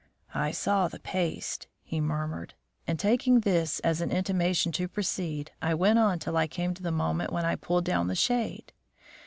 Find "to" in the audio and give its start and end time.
4.71-4.87, 6.73-6.81